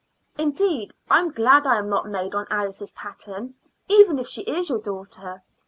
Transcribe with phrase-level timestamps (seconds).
[0.35, 3.53] Indeed, I'm glad I'm not made on Alice's pattern,
[3.87, 5.43] even if she is your daughter.